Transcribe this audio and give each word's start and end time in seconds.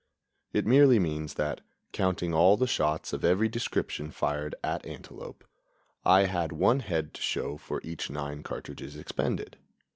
It 0.51 0.65
merely 0.65 0.97
means 0.97 1.35
that, 1.35 1.61
counting 1.91 2.33
all 2.33 2.57
the 2.57 2.65
shots 2.65 3.13
of 3.13 3.23
every 3.23 3.47
description 3.47 4.09
fired 4.09 4.55
at 4.63 4.83
antelope, 4.83 5.43
I 6.03 6.21
had 6.21 6.51
one 6.51 6.79
head 6.79 7.13
to 7.13 7.21
show 7.21 7.55
for 7.57 7.79
each 7.83 8.09
nine 8.09 8.41
cartridges 8.41 8.95
expended. 8.95 9.57